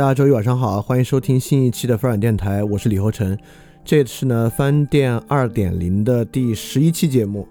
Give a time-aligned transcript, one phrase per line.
[0.00, 3.36] 大家周一晚上好，欢迎收听新一期的翻转电台，我是李厚成。
[3.84, 7.46] 这次呢，翻电二点零的第十一期节目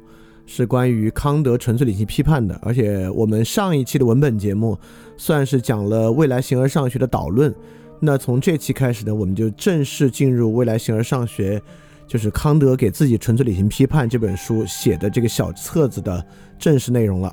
[0.48, 4.76] 是关于康德纯粹理性批判的，而且我们上一期的文本节目
[5.16, 7.54] 算是讲了未来形而上学的导论。
[8.00, 11.62] 那从这期开始呢，我们就正式进入未来形而上学，
[12.08, 16.26] 就是康德给自己纯粹理性批判这本书写的这个小册子的
[16.58, 17.32] 正式内容了。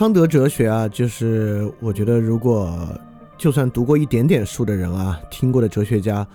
[0.00, 2.88] 康德哲学啊，就是我觉得，如果
[3.36, 6.26] 就算读过一点点书的人啊，听过的哲学家，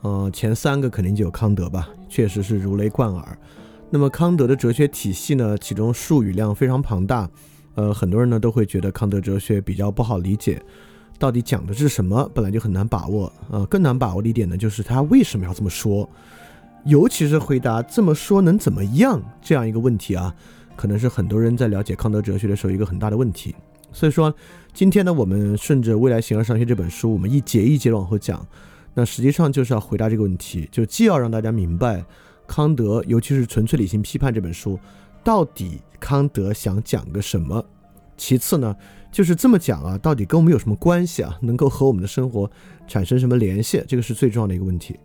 [0.00, 3.38] 呃，前三个肯定就有康德吧，确实是如雷贯耳。
[3.90, 7.28] 那么康德的哲学体系呢，其中术语量非常庞大，
[7.74, 10.58] 呃，很多人呢都会觉得康德哲学比较不好理解，
[11.18, 13.30] 到底讲的是什么，本来就很难把握。
[13.50, 16.08] 呃，更难把握的一点呢，就是他为什么要这么说，
[16.86, 20.34] 尤其是回答这么说能怎么样这样一个问题啊。
[20.80, 23.54] 可能是很多人在了解康德哲学的时候一个很大的问题，
[23.92, 24.34] 所以说
[24.72, 28.46] 今天呢，我们顺着《未来形而上学》这本书，我们一节一节往后讲，
[28.94, 32.02] 那实际上就是要回答这个问题，就既要让大家明白
[32.46, 34.80] 康德，尤其是《纯粹理性批判》这本书
[35.22, 37.62] 到底康德想讲个什么，
[38.16, 38.74] 其次呢，
[39.12, 42.50] 就是这么讲啊，到底跟我们有什么关系啊，能够和我们的生活
[42.88, 44.98] 产生什么联系，这个是最重要的一个问题。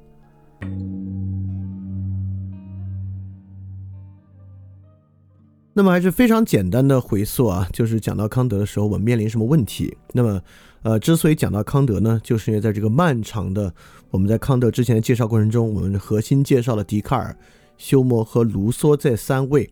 [5.78, 9.94] 那么还是非常简单的回溯啊，就是讲到康德的时候，我们面临什么问题？
[10.14, 10.42] 那么，
[10.84, 13.74] 呃，之所以讲到康德呢，就是因为在这个漫长的
[14.10, 17.36] 我们在康德之前的介绍过程中，我们核心介绍了笛卡尔、
[17.78, 19.70] 休谟和卢梭这三位。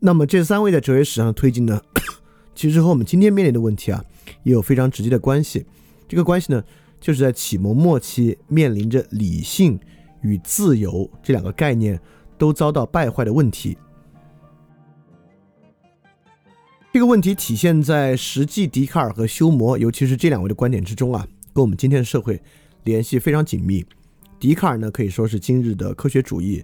[0.00, 1.80] 那么这三位在哲学史上推进呢，
[2.56, 4.04] 其实和我们今天面临的问题啊，
[4.42, 5.64] 也有非常直接的关系。
[6.08, 6.60] 这个关系呢，
[7.00, 9.78] 就是在启蒙末期面临着理性
[10.22, 12.00] 与自由这两个概念
[12.36, 13.78] 都遭到败坏的问题。
[16.98, 21.24] 这个问题体现在实际笛卡尔和休谟，尤其是这两位的观点之中啊，
[21.54, 22.42] 跟我们今天的社会
[22.82, 23.86] 联系非常紧密。
[24.40, 26.60] 笛卡尔呢，可以说是今日的科学主义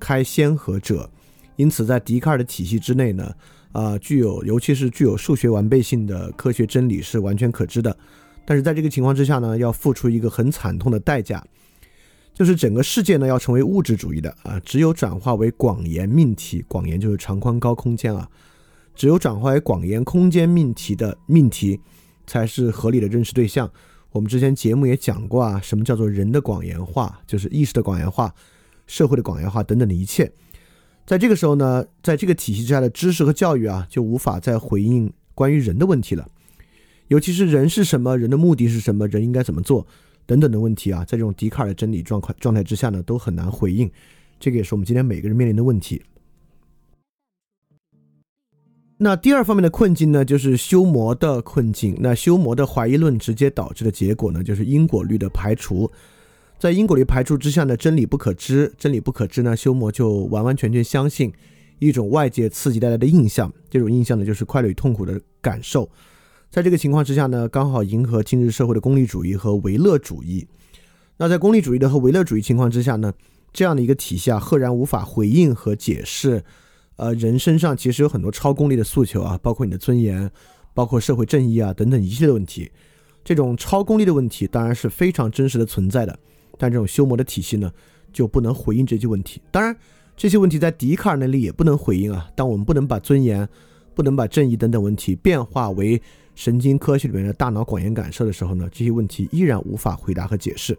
[0.00, 1.08] 开先河者，
[1.54, 3.32] 因此在笛卡尔的体系之内呢，
[3.70, 7.96] 啊，具有尤其是具有数学完备性的科学真理是完全可知的。
[8.44, 11.40] 但是在这个情况之下呢，要付出一个很惨痛的代价，
[12.34, 18.28] 就是整个世界呢要成为物质主义的啊，只有转化为广延命题，广延就是长宽高空间啊，
[18.96, 21.78] 只有转化为广延空间命题的命题，
[22.26, 23.70] 才是合理的认识对象。
[24.10, 28.34] 我们之前节目也讲过啊，什么叫做人的广延化，就是意识的广延化、
[28.86, 30.32] 社会的广延化等等的一切。
[31.04, 36.26] 在这个时候呢，在这个体系之下的知识和教育啊，就无法再回应关于人的问题了，
[37.08, 39.86] 尤其是人是什么，人的目的是什么，人应该怎么做。
[40.24, 43.88] 等等的问题啊，在这种笛卡尔的真理状况状态之下呢，都很难回应。
[44.40, 46.02] 这个也是我们今天每个人面临的问题。
[48.98, 51.94] 那第二方面的困境呢，就是修魔的困境。
[52.00, 55.90] 那修魔的怀疑论直接导致的结果呢，就是因果律的排除。
[56.58, 61.30] 在因果律排除之下呢，真理不可知，真理不可知呢，修魔就完完全全相信
[61.78, 63.52] 一种外界刺激带来的印象。
[63.68, 65.86] 这种印象呢，就是快乐与痛苦的感受。
[66.50, 70.46] 在这个情况之下呢，刚好迎合今日社会的功利主义和唯乐主义。
[71.18, 73.12] 那在功利主义的和唯乐主义情况之下呢，
[73.52, 76.42] 这样的一个体系啊，赫然无法回应和解释，
[76.96, 80.30] 呃，人身上其实有很多超功利的诉求啊，包括你的尊严，
[80.74, 82.70] 包括社会正义啊等等一系列问题。
[83.22, 86.18] 这种超功利的问题当然是非常真实的存在的，
[86.56, 87.72] 但这种修魔的体系呢，
[88.12, 89.42] 就不能回应这些问题。
[89.50, 89.76] 当然，
[90.16, 92.30] 这些问题在笛卡尔那里也不能回应啊。
[92.34, 93.46] 当我们不能把尊严、
[93.94, 96.00] 不能把正义等等问题变化为
[96.34, 100.78] 神经科学里面的大脑广延感受的时候呢，这些问题依然无法回答和解释。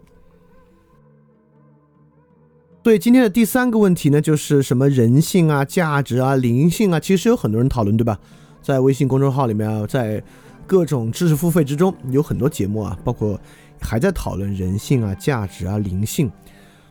[2.88, 8.18] 所以今天的第三个问题呢，就是什么人性啊、价值啊、灵性啊，其实有很多人讨论，对吧？
[8.62, 10.24] 在微信公众号里面，在
[10.66, 13.38] 各种知识付费之中，有很多节目啊，包括
[13.78, 16.32] 还在讨论人性啊、价值啊、灵性，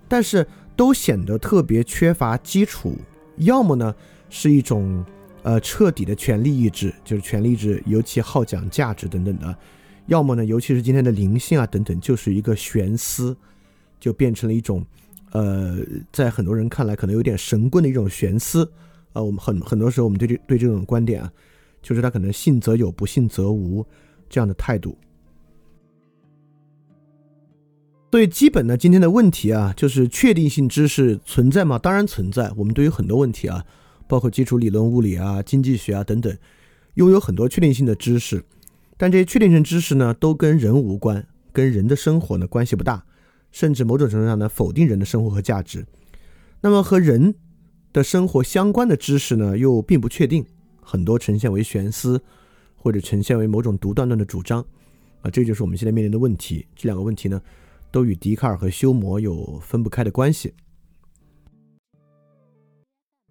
[0.08, 0.46] 但是
[0.76, 2.96] 都显得特别缺乏基础，
[3.38, 3.92] 要么呢
[4.30, 5.04] 是一种。
[5.42, 9.52] 呃，彻底的权力意志，就是权力意志，尤其好讲价值等等的；
[10.06, 13.36] 要么呢，尤其是今天的灵性啊等等，就是一个悬思，
[14.00, 14.86] 就变成了一种，
[15.38, 15.78] 呃，
[16.12, 18.72] 在很多人看来可能有点神棍的一种悬思。
[19.14, 21.32] 呃，我们很很多时候我们对这对这种观点啊，
[21.82, 23.86] 就是他可能信则有，不信则无
[24.28, 24.98] 这样的态度。
[28.12, 31.78] 所以基本呢，今天的问题啊，就是确定性知识存在吗？
[31.78, 32.52] 当然存在。
[32.58, 33.64] 我们对于很多问题啊。
[34.10, 36.34] 包括基础理论物理啊、经济学啊等等，
[36.94, 38.42] 拥有很多确定性的知识，
[38.96, 43.04] 但这些确定性知识呢，都跟人无关，跟人的生活呢关系不大，
[43.52, 45.86] 甚至某种程度上呢否定人的生活和价值。
[46.62, 47.36] 那么和人
[47.94, 50.46] 的生活相关的知识呢，又并不确定，
[50.82, 52.22] 很多呈现为悬思，
[52.76, 54.64] 或者呈现为某种独断论的主张。
[55.22, 56.66] 啊，这就是我们现在面临的问题。
[56.76, 57.42] 这两个问题呢，
[57.92, 60.54] 都与笛卡尔和休谟有分不开的关系。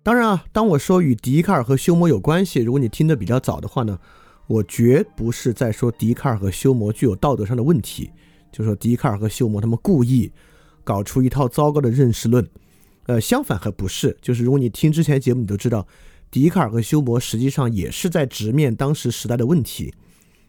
[0.02, 3.98] 当然啊，当我说与笛卡尔和休谟有关系，如果你听得比较早的话呢，
[4.46, 8.10] 我绝不是在说笛卡尔和休谟具有道德上的问题，
[8.56, 10.32] 就说笛卡尔和休谟他们故意
[10.82, 12.48] 搞出一套糟糕的认识论。
[13.04, 15.86] 呃，相反还不是，就是如果你听之前节目，你都知道，
[16.30, 19.92] 笛卡尔和休谟实际上也是在直面当时时代的问题。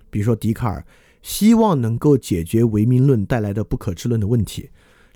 [0.10, 0.86] 比如说，笛卡尔
[1.22, 4.70] 希望能够解决唯名论带来的不可知论的问题，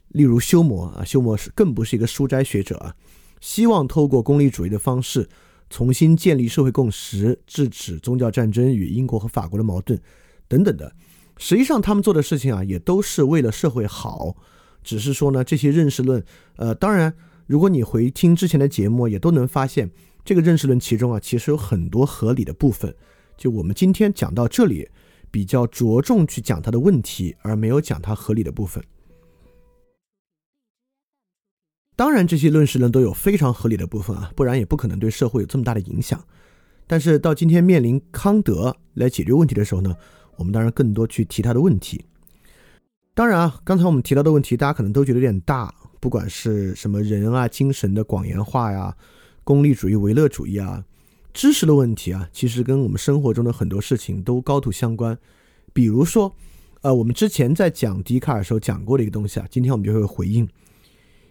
[0.10, 2.94] 例如休谟啊，休谟是更不是一个书斋学者啊。
[3.40, 5.30] 希望透过功利主义的方式
[5.70, 9.98] 重新建立社会共识，制止宗教战争与英国和法国的矛盾，
[10.50, 10.94] 等等的。
[11.44, 14.38] 实际上，他们做的事情啊，也都是为了社会好。
[14.84, 16.24] 只是说呢，这些认识论，
[16.56, 17.16] 呃，当然，
[17.48, 19.90] 如果你回听之前的节目，也都能发现，
[20.24, 22.96] 这个认识论其中啊，其实有很多合理的部分。
[23.38, 24.88] 就我们今天讲到这里，
[25.32, 28.84] 比较着重去讲它的问题，而没有讲它合理的部分。
[31.96, 36.24] 当然，这些论事呢都有非常合理的部分啊，不然也不可能对社会有这么大的影响。
[36.86, 39.96] 但是到今天面临康德来解决问题的时候呢，
[40.38, 42.06] 我们当然更多去提他的问题。
[43.14, 48.96] 当然啊，刚才我们提到的问题，大家可能都觉得有点大，不管是什么人啊、精神的广言化呀、
[49.44, 50.84] 功利主义、唯乐主义啊、
[51.34, 55.18] 知识的问题啊，其实跟我们生活中的很多事情都高度相关。
[55.74, 56.34] 比如说，
[56.82, 60.48] 呃，我们之前在讲笛卡尔时候讲过的一个东西啊，今天我们就会回应。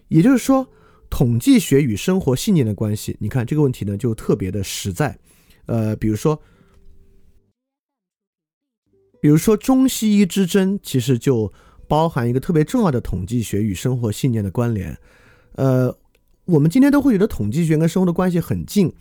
[0.09, 0.69] 也就是说，
[1.09, 5.19] 统计学与生活信念的关系，你看这个问题呢，就特别的实在。
[5.66, 6.40] 呃，比如说，
[9.21, 11.53] 比如说中西医之争，其实就
[11.87, 14.97] 包含一个特别重要的统计学与生活信念的关联。
[15.57, 15.95] 呃，
[16.47, 18.93] 我们今天都会觉得统计学跟生活的关系很近。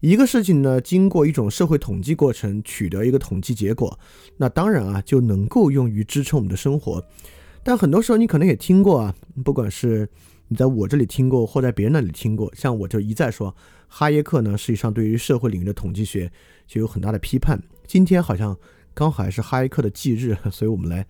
[0.00, 3.98] 一个事情呢，经过一种社会统计过程，取得一个统计结果，
[4.36, 7.02] 那当然啊，就能够用于支撑我们的生活。
[7.62, 10.06] 但很多时候，你可能也听过啊，不管是
[10.48, 13.56] 你在我这里听过，或在别人那里听过，像我就一再说，
[13.88, 16.30] 哈耶克呢，实际上对于社会领域的统计学
[16.66, 17.60] 就有很大的批判。
[17.86, 18.54] 今天好像
[18.96, 21.06] 刚好还是哈耶克的忌日， 所以我们来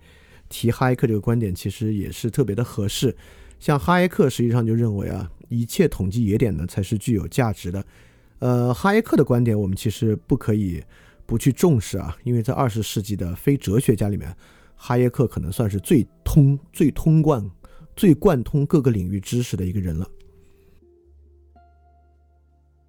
[0.49, 3.15] 提哈耶克这个观点，其实也是特别的合适。
[3.59, 7.81] 像哈耶克实际上就认为啊，一切统计野点呢才是具有价值的。
[8.39, 10.83] 呃，哈耶克的观点我们其实不可以
[11.25, 14.35] 不去重视啊，因为在二十世纪的非哲学家里面，
[14.75, 17.49] 哈耶克可能算是最通、最通贯、
[17.95, 20.05] 最贯通各个领域知识的一个人了。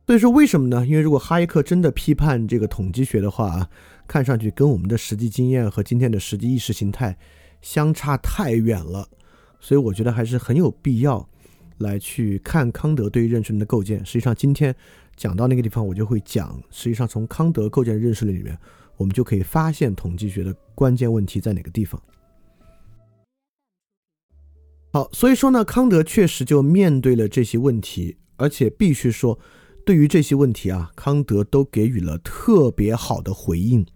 [0.08, 0.86] 所以说为什么呢？
[0.86, 3.68] 因为如果哈耶克真的批判这个统计学的话啊，
[4.06, 7.14] 看上去跟我们的实际经验和今天的实际意识形态
[7.60, 9.06] 相差太远了。
[9.60, 11.28] 所以我觉得还是很有必要
[11.76, 14.02] 来去看康德对于认识论的构建。
[14.02, 14.74] 实际上今天。
[15.14, 16.56] 讲到那个地方，我就会讲。
[16.70, 18.56] 实际上，从康德构建认识论里面，
[18.96, 22.00] 我们就可以发现统计学的关键问题在哪个地方。
[24.92, 29.36] 好，所以说呢，康德确实就面对了这些问题，而且必须说，
[29.88, 33.86] 对于这些问题啊，康德都给予了特别好的回应。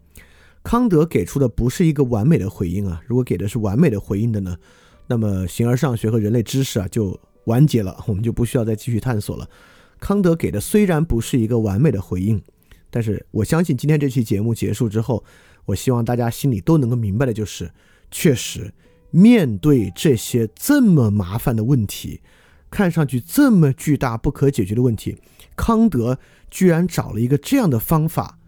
[0.63, 4.57] 康德给出的不是一个完美的回应啊，如果给的是完美的回应的呢，
[5.07, 9.47] 那么形而上学和人类知识啊就完结了，我们就不需要再继续探索了。
[10.01, 12.43] 康德给的虽然不是一个完美的回应，
[12.89, 15.23] 但是我相信今天这期节目结束之后，
[15.67, 17.71] 我希望大家心里都能够明白的就是，
[18.11, 18.73] 确实
[19.11, 22.23] 面对这些这么麻烦的问题，
[22.71, 25.19] 看上去这么巨大不可解决的问题，
[25.57, 26.19] 康德
[26.51, 28.39] 居然找了一个这样的方法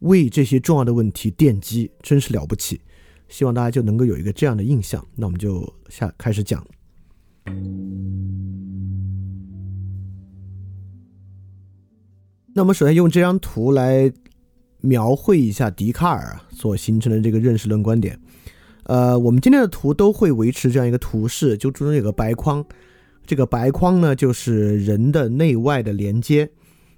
[0.00, 2.80] 为这些重要的问题奠基，真是了不起。
[3.28, 5.06] 希望大家就能够有一个这样的印象。
[5.14, 6.66] 那我们就下开始讲。
[12.52, 14.12] 那我们首先用这张图来
[14.80, 18.18] 描绘一下笛卡尔所形成的这个认识论观点。
[18.84, 22.64] 呃，我们今天的图都会维持这样一个图示，就中间有个白框，
[23.30, 26.50] 这个白框呢就是人的内外的连接，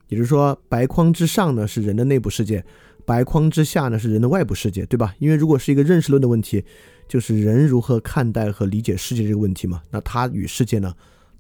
[0.09, 2.65] 也就是说，白框之上呢是人的内部世界，
[3.05, 5.15] 白框之下呢是人的外部世界，对吧？
[5.19, 6.65] 因为如果是一个认识论的问题，
[7.07, 10.95] 就是人如何看待和理解世界这个问题嘛，那它与世界呢，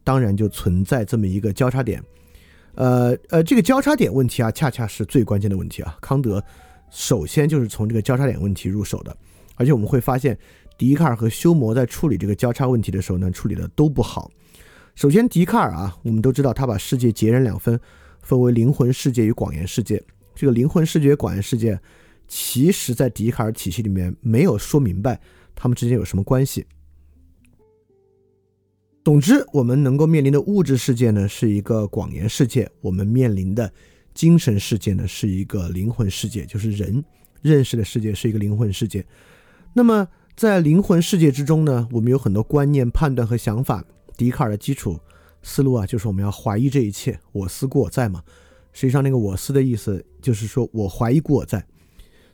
[0.04, 2.04] 当然就存在这么一个交叉点。
[2.74, 5.96] 呃呃，这个交叉点问题啊，恰恰是最关键的问题啊。
[6.02, 6.44] 康德
[6.90, 9.16] 首先就是从这个交叉点问题入手的，
[9.54, 10.38] 而且我们会发现，
[10.76, 14.30] 笛卡尔和休谟在处理这个交叉问题的时候呢，处理的都不好。
[14.94, 17.80] 首先，笛卡尔啊，我们都知道他把世界截然两分，
[18.20, 20.02] 分为灵魂世界与广元世界。
[20.34, 21.80] 这个灵魂世界、广元世界，
[22.28, 25.18] 其实在笛卡尔体系里面没有说明白
[25.54, 26.66] 他们之间有什么关系。
[29.02, 33.72] 总之，我们能够面临的物质世界呢，是一个广言世界；我们面临的
[34.14, 37.02] 精神世界呢，是一个灵魂世界，就是人
[37.40, 39.04] 认识的世界是一个灵魂世界。
[39.72, 40.06] 那么，
[40.36, 43.82] 在灵魂世界之中呢，我们有很多观念、判断和想法。
[44.16, 44.98] 笛卡尔的基础
[45.42, 48.22] 思路啊，就是我们要怀疑这一切，我思故我在嘛。
[48.72, 51.64] 实际上，那个我思的意思就是说我怀疑故我在，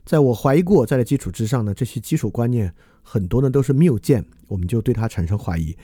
[0.05, 5.77] 在我怀疑故我在的基础之上呢，这些基础观念很多呢都是谬见，我们就对它产生怀疑。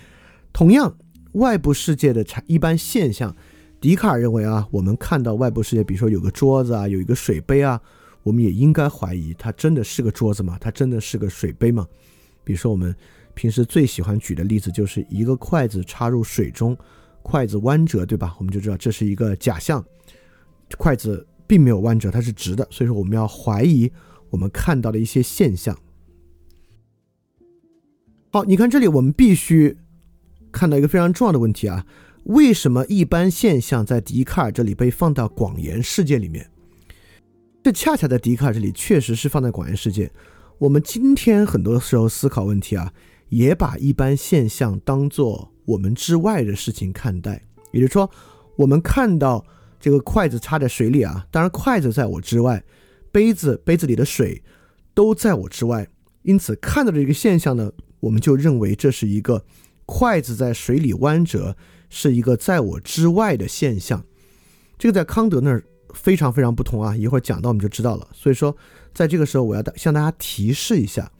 [0.52, 0.96] 同样，
[1.32, 3.34] 外部世界的产一般现象，
[3.80, 7.80] 笛卡尔认为啊，我们看到外部世界，比如说有个桌子啊，有一个水杯啊，
[8.22, 10.56] 我们也应该怀疑它真的是个桌子吗？
[10.60, 11.84] 它真的是个水杯吗？
[12.44, 12.94] 比如说我们
[13.34, 16.76] 平时最喜欢举的例子就是一个筷子插入水中，
[17.22, 18.34] 筷子弯折，对吧？
[18.38, 19.84] 我们就知道这是一个假象，
[20.78, 22.66] 筷子并没有弯折，它是直的。
[22.70, 23.92] 所以说我们要怀疑
[24.30, 25.78] 我们看到的一些现象。
[28.30, 29.76] 好，你看这里，我们必须。
[30.52, 31.84] 看到一个非常重要的问题啊，
[32.26, 36.48] 为什么一般现象在笛卡尔这里被放到广言世界里面？
[37.64, 40.12] 这恰恰在笛卡尔这里确实是放在广言世界。
[40.58, 42.92] 我们今天很多时候思考问题啊，
[43.34, 47.42] 也把一般现象当做我们之外的事情看待。
[47.72, 48.08] 也就是说，
[48.56, 49.44] 我们看到
[49.80, 52.62] 这个筷子插在水里啊，当然筷子在我之外，
[53.10, 54.42] 杯子杯子里的水
[54.94, 55.88] 都在我之外，
[56.22, 59.44] 因此看到的这个现象呢，我们就认为这是一个。
[59.86, 61.54] 筷子在水里弯折
[61.90, 64.02] 是一个在我之外的现象，
[64.78, 65.62] 这个在康德那儿
[65.92, 66.96] 非常非常不同啊！
[66.96, 68.08] 一会儿讲到我们就知道了。
[68.14, 68.56] 所以说，
[68.94, 71.12] 在这个时候我要向大家提示一下，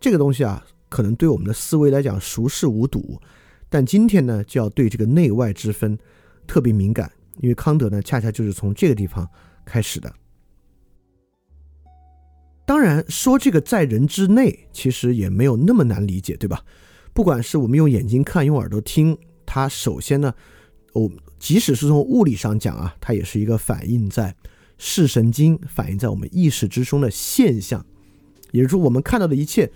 [0.00, 3.20] 这个东西啊，可能对我们的思维来讲熟视无睹，
[3.68, 5.98] 但今天呢就要对这个内外之分
[6.46, 9.28] 特别敏感，因为康德呢恰恰就是从这个地方
[9.64, 10.12] 开始的。
[12.64, 16.64] 当然说这个在人之内，其实也没有那么难理解，对吧？
[17.12, 19.16] 不管是我们用眼睛看，用耳朵听，
[19.46, 20.34] 它首先呢，
[20.92, 24.34] 哦，即使是从物理上讲啊，它也是一个反映在
[24.78, 27.86] 视神经、反映在我们意识之中的现象。
[28.50, 29.70] 也就是说，我们看到的一切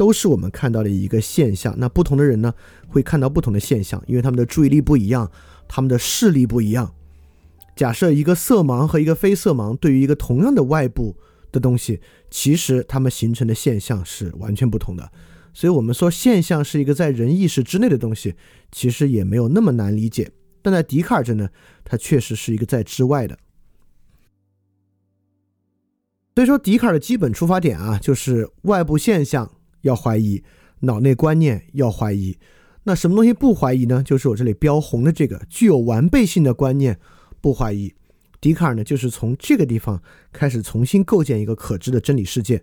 [0.00, 1.74] 都是我们看到的一个现象。
[1.76, 2.54] 那不同的人呢，
[2.88, 5.30] 会看到不同的现象，因为他们的注意力不一样，
[5.68, 6.94] 他们的视力不一样。
[7.76, 11.14] 假设一个色盲和一个非色盲对于一个同样的外部
[11.52, 15.12] 的东西，其实他们形成的现象是完全不同的。
[15.52, 18.36] 所以我们说现象是一个在人意识之内的东西，
[18.72, 20.32] 其实也没有那么难理解。
[20.62, 21.50] 但在笛卡尔这呢，
[21.84, 23.36] 它确实是一个在之外的。
[26.36, 29.50] 所以说，笛卡尔的基本出发点啊，就是外部现象
[29.82, 30.42] 要怀疑，
[30.80, 32.36] 脑内观念要怀疑。
[32.84, 34.02] 那什么东西不怀疑呢？
[34.02, 36.98] 就是我这里标红的这个具有完备性的观念
[37.40, 37.92] 不怀疑。
[38.40, 42.62] 笛卡尔呢，就是从这个地方开始重新构建一个可知的真理世界。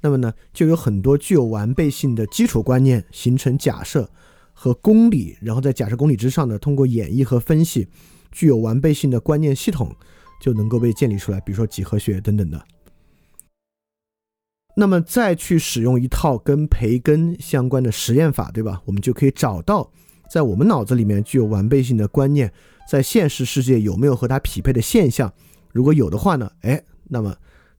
[0.00, 4.10] 那么呢，就有很多具有完备性的基础观念形成假设
[4.54, 7.86] 和公理，然后在假设公理之上呢，通过演绎和分析，
[8.32, 9.94] 具有完备性的观念系统
[10.40, 12.64] 就能够被建立出来，比如说几何学等等的。
[14.80, 18.80] 那么再去使用一套跟培根相关的实验法，对吧？
[18.84, 19.90] 我们就可以找到
[20.30, 22.52] 在我们脑子里面具有完备性的观念，
[22.88, 25.32] 在现实世界有没有和它匹配的现象？
[25.72, 27.34] 如果有的话呢，哎，那么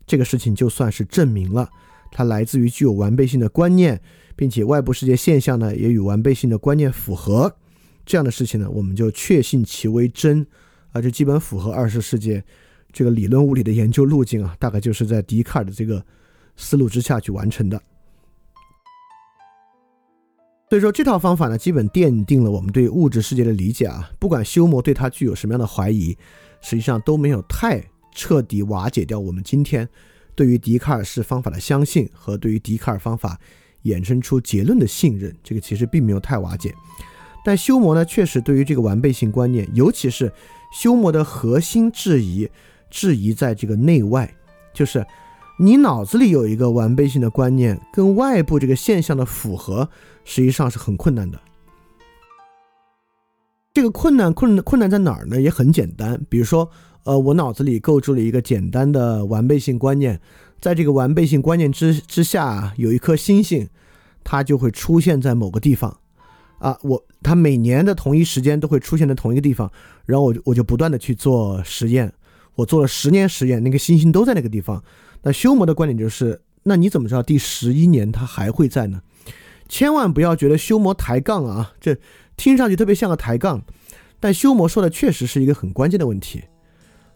[0.05, 1.69] 这个事情就算是证明了
[2.11, 4.01] 它来自于具有完备性的观念，
[4.35, 7.55] 并且外部世界现象呢也与完备性的观念符合，
[8.05, 10.45] 这样的事情呢，我们就确信其为真，
[10.91, 12.43] 啊，这基本符合二十世纪
[12.91, 16.03] 这个理论物理的研究路径啊，大概就是在笛卡尔的这个。
[16.61, 17.81] 思路之下去完成的，
[20.69, 24.11] 所以说这套方法呢，基本奠定了我们对物质世界的理解啊。
[24.19, 26.15] 不管修魔对它具有什么样的怀疑，
[26.59, 29.87] 实际上都没有太彻底瓦解掉我们今天
[30.35, 33.39] 对于笛卡尔式方法的相信和对于笛卡尔方法
[33.85, 35.33] 衍生出结论的信任。
[35.41, 36.75] 这个其实并没有太瓦解，
[37.45, 40.29] 但修魔呢，确实对于这个完备性观念，尤其是
[40.73, 42.49] 修魔的核心质疑，
[42.89, 44.35] 质疑在这个内外，
[44.73, 45.05] 就是。
[45.61, 49.89] 你脑子里有一个完备性的观念，跟外部这个现象的符合，
[50.23, 51.37] 实际上是很困难的。
[53.73, 55.41] 这个困难困难困难在哪儿呢？
[55.41, 56.69] 也很简单，比如说，
[57.03, 60.21] 呃，我脑子里构筑了一个简单的完备性观念，
[60.61, 63.67] 在这个完备性观念之之下，有一颗星星，
[64.23, 65.97] 它就会出现在某个地方，
[66.59, 69.69] 啊，我它每年的同一时间都会出现在同一个地方，
[70.05, 72.13] 然后我就我就不断的去做实验，
[72.55, 74.81] 我做了十年实验，那个星星都在那个地方。
[75.21, 79.01] 那修魔的观点就是，那你怎么知道第十一年它还会在呢？
[79.67, 81.97] 千万不要觉得修魔抬杠啊，这
[82.37, 83.61] 听上去特别像个抬杠，
[84.19, 86.43] 但修魔说的确实是一个很关键的问题，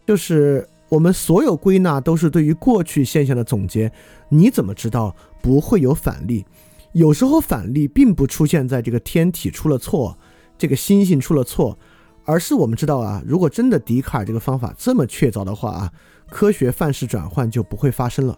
[0.06, 3.92] 就是我们所有归纳都是对于过去现象的总结，
[4.30, 6.46] 你怎么知道不会有反例？
[6.92, 10.16] 有时候反例并不出现在这个天体出了错，
[10.58, 11.80] 这个星星出了错，
[12.26, 15.92] 而是我们知道啊，如果真的笛卡尔这个方法这么确凿的话啊。
[16.34, 18.36] 科学范式转换就不会发生了。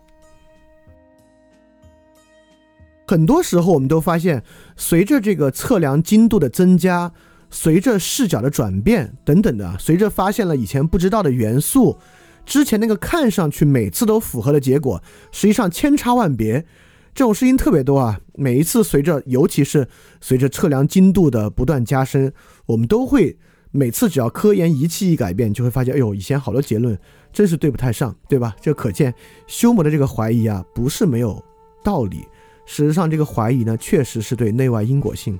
[3.07, 4.43] 很多时候，我们都发现，
[4.75, 7.13] 随着这个测量精度的增加，
[7.49, 11.97] 随着视角的转变等等的，随着发现了以前不知道的元素，
[12.45, 16.65] 之前那个看上去每次都符合的结果，实际上千差万别。
[17.13, 18.19] 这种事情特别多啊！
[18.33, 19.87] 每一次随着，尤其是
[20.19, 22.33] 随着测量精度的不断加深，
[22.65, 23.37] 我们都会
[23.75, 26.97] 每次只要科研仪器一改变，就会发现，哎呦，以前好多结论。
[27.33, 28.55] 真是对不太上，对吧？
[28.61, 29.13] 这可见
[29.45, 31.43] 修魔的这个怀疑啊，不是没有
[31.83, 32.19] 道理。
[32.65, 35.37] 事实上，这个怀疑呢，确实是对内外因果性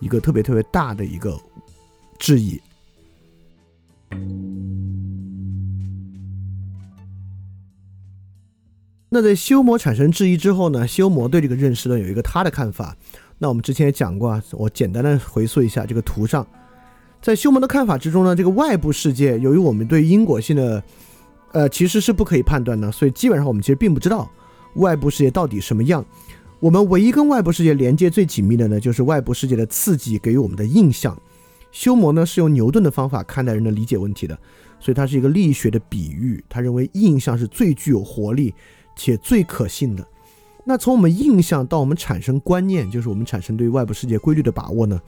[0.00, 1.40] 一个特别特别大的一个
[2.18, 2.60] 质疑。
[9.08, 12.94] 那在修魔产生质疑之后呢，修魔对这个认识论有一个他的看法。
[13.38, 16.46] 那我们之前也讲过啊，我简单的回溯一下这个图上，
[17.20, 20.82] 在修魔的看法之中呢，这个外部世界由于我们对因果性的
[21.52, 24.30] 呃，其实是不可以判断的，所以基本上我们其实并不知道
[24.76, 26.04] 外部世界到底什么样。
[26.60, 31.16] 我们唯一跟外部世界连接最紧密的呢，就是外部世界的刺激给予我们的印象。
[31.70, 34.38] 修魔呢是用牛顿的方法看待人的理解问题的，
[34.80, 36.42] 所以它是一个力学的比喻。
[36.48, 38.54] 他认为印象是最具有活力
[38.96, 40.06] 且最可信的。
[40.64, 45.00] 那从我们印象到我们产生观念，就是我们产生对外部世界规律的把握呢，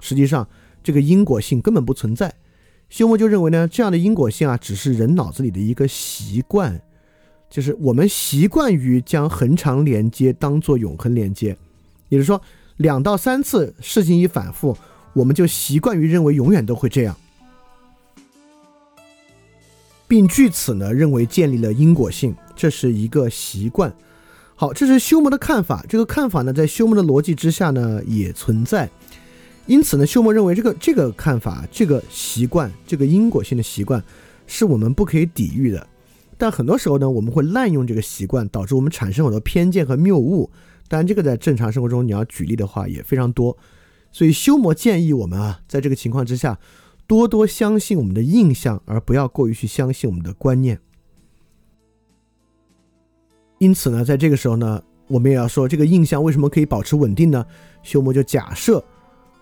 [0.00, 0.46] 实际上
[0.82, 2.34] 这个因果性根本不存在。
[2.88, 6.80] 休谟就认为呢，这样的因果性啊，只是人脑子里的一个习惯，
[7.50, 11.56] 就是我们习惯于将恒常连接当做永恒连接，
[12.08, 12.40] 也就是说，
[12.78, 14.74] 两到三次事情一反复，
[15.12, 17.14] 我们就习惯于认为永远都会这样，
[20.06, 23.94] 并据此呢认为建立了因果性，这是一个习惯。
[24.54, 28.88] 好，这是休谟的看法，这个看法呢，在休谟的逻辑之下呢，也存在。
[29.68, 34.02] 因此呢，休谟认为这个这个看法、这个习惯、这个因果性的习惯，
[34.46, 35.86] 是我们不可以抵御的。
[36.38, 40.50] 但很多时候呢，我们会滥用这个习惯，导致我们产生很多偏见和谬误。
[40.88, 43.54] 当然，这个在正常生活中你要举例的话也非常多。
[44.10, 46.58] 所以，休谟建议我们啊，在这个情况之下，
[47.06, 50.80] 多多相信我们的印象，而不要过于去相信我们的观念。
[53.58, 57.44] 因此呢，在这个时候呢，我们也要说这个印象为什么可以保持稳定呢？
[57.82, 58.82] 修谟就假设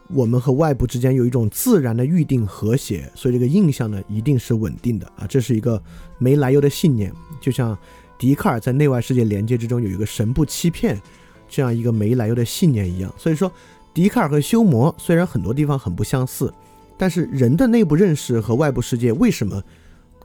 [0.08, 5.82] 我们和外部之间有一种自然的预定和谐，所以这个印象呢一定是稳定的啊，这是一个
[6.18, 7.76] 没来由的信念，就像
[8.18, 11.00] 笛卡尔在内外世界连接之中有一个神不欺骗
[11.48, 13.12] 这样一个没来由的信念一样。
[13.18, 13.50] 所以说，
[13.92, 16.52] 笛卡尔和修谟虽然很多地方很不相似，
[16.96, 19.62] 但是人的内部认识和外部世界为什么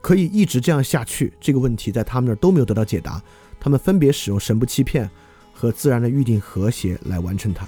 [0.00, 3.22] 可以一直这样下去，这个问题在他们那儿都没有得到解答。
[3.58, 5.08] 他们分别使用神不欺骗
[5.52, 7.66] 和自然的预定和谐来完成它。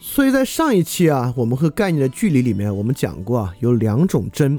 [0.00, 4.58] 所以在上一期啊，我们和概念的距离里面，我们讲过啊，有两种真，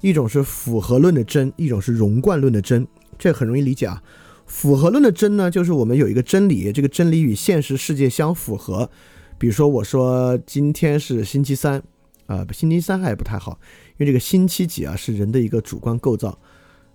[0.00, 2.86] 一种是符合论的真，一种是容贯论的真。
[3.18, 4.02] 这很容易理解啊。
[4.46, 8.90] 符合论的真呢，就是我们有一个真理，这个真理与现实世界相符合。
[9.38, 11.80] 比如说，我说今天是星期三
[12.26, 13.58] 啊，星期三还不太好，
[13.92, 16.36] 因为这个星期几啊是人的一个主观构造。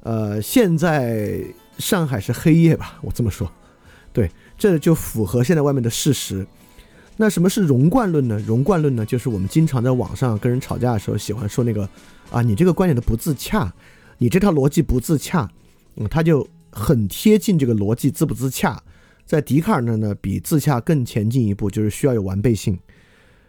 [0.02, 1.40] 呃，现在
[1.78, 3.00] 上海是黑夜吧？
[3.02, 3.50] 我这么说，
[4.12, 6.46] 对，这就符合现在外面的事实。
[7.18, 8.38] 那什么是容贯论呢？
[8.40, 11.88] 容贯论呢，就是我们经常在网上跟人吵架的时候喜欢说那个
[12.30, 13.74] 啊，你这个观点的不自洽，
[14.18, 15.50] 你这套逻辑不自洽，
[15.96, 18.82] 嗯，它就很贴近这个逻辑自不自洽。
[19.26, 22.78] 在笛卡尔那呢，比自洽更前进一步，就是需要有完备性。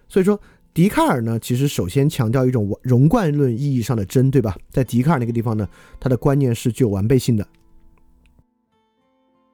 [0.08, 0.40] 所以说。
[0.76, 4.54] 笛卡尔呢，其实首先强调一种容贯论意义上的真，对吧？
[4.68, 5.66] 在笛卡尔那个地方呢，
[5.98, 7.48] 他的观念是具有完备性的。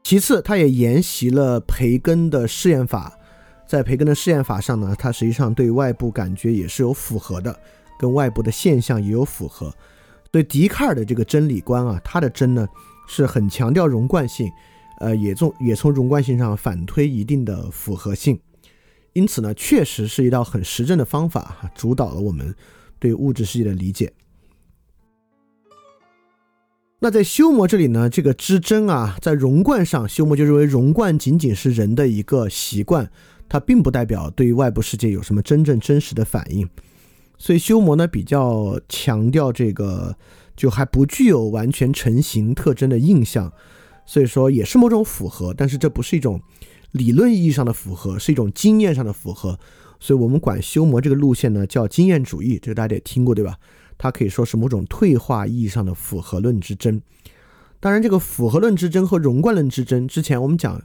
[0.03, 3.17] 其次，他也沿袭了培根的试验法，
[3.73, 7.59] 在培根的试验法上呢，他实际上对外部感觉也是有符合的，
[7.99, 9.75] 跟外部的现象也有符合。
[10.31, 12.69] 对笛卡尔的这个真理观啊，他的真呢
[13.09, 14.47] 是很强调容贯性，
[15.01, 18.39] 呃，也从也从容贯性上反推一定的符合性。
[19.15, 22.55] 因此呢，确实是一道很实证的方法，主导了我们
[22.99, 24.13] 对物质世界的理解。
[26.99, 33.11] 那在修谟这里呢，这个知真啊，在容贯上，修谟就认为容贯仅仅是人的一个习惯，
[33.53, 36.67] 它并不代表对于外部世界有什么真正真实的反应。
[37.37, 40.17] 所以修魔呢，比较强调这个
[40.57, 43.53] 就还不具有完全成型特征的印象，
[44.07, 46.41] 所以说也是某种符合，但是这不是一种。
[46.93, 49.59] 理论意义上的符合是一种经验上的符合，
[49.99, 53.57] 所以我们管修魔这个路线呢叫经验主义，这个大家也听过对吧？
[53.97, 57.01] 它可以说是某种退化意义上的符合论之争。
[57.81, 60.83] 当然，这个符合论之争和容贯论之争，之前我们讲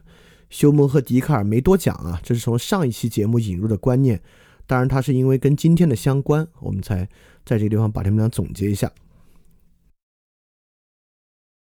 [0.49, 4.21] 修谟和笛卡尔没多讲啊，这是从上一期节目引入的观念。
[4.65, 7.07] 当然，它是因为跟今天的相关，我们才
[7.45, 8.91] 在这个地方把它们俩总结一下。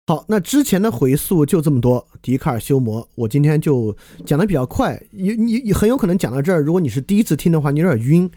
[0.08, 2.08] 好，那之前的回溯就这么多。
[2.20, 8.28] 笛卡尔修谟，我今天就讲的比较快，你你很有可能讲到这儿，如果你是第一次听的话，你有点晕，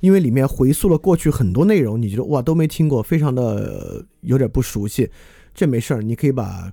[0.00, 5.10] 因为里面回溯了过去很多内容，你觉得哇都没听过，非常的有点不熟悉。
[5.54, 6.72] 这没事儿，你可以把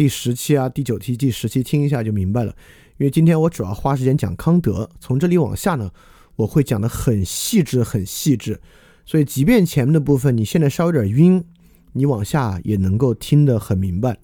[0.00, 2.56] 第十期啊、第九期、第十期听一下就明白了。
[2.96, 5.90] 因为今天我主要花时间讲康德，从这里往下呢，
[6.36, 8.58] 我会讲的很细致、很细致，
[9.04, 11.44] 所以即便前面的部分你现在稍微有点晕。
[11.92, 14.16] 你往下也能够听得很明白，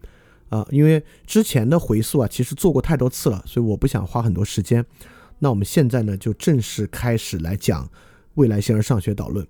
[0.48, 4.82] 啊，因为之前的回溯啊，其实做过太多次了，所以我不想花很多时间。
[5.40, 7.86] 那我们现在呢，就正式开始来讲
[8.36, 9.46] 未来形而上学导论。